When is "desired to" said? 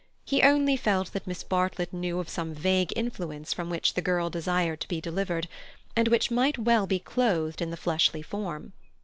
4.31-4.87